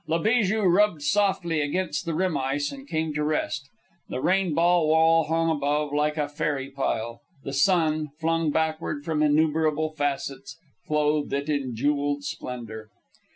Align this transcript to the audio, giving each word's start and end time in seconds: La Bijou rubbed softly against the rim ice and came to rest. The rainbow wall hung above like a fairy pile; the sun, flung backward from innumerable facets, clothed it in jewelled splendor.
La 0.07 0.17
Bijou 0.17 0.63
rubbed 0.63 1.03
softly 1.03 1.61
against 1.61 2.05
the 2.07 2.15
rim 2.15 2.35
ice 2.35 2.71
and 2.71 2.87
came 2.87 3.13
to 3.13 3.23
rest. 3.23 3.69
The 4.09 4.19
rainbow 4.19 4.87
wall 4.87 5.25
hung 5.25 5.51
above 5.51 5.93
like 5.93 6.17
a 6.17 6.27
fairy 6.27 6.71
pile; 6.71 7.19
the 7.43 7.53
sun, 7.53 8.09
flung 8.19 8.49
backward 8.49 9.05
from 9.05 9.21
innumerable 9.21 9.91
facets, 9.95 10.57
clothed 10.87 11.33
it 11.33 11.49
in 11.49 11.75
jewelled 11.75 12.23
splendor. 12.23 12.89